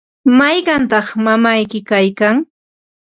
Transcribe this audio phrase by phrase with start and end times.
[0.37, 2.37] ¿mayqantaq mamayki kaykan?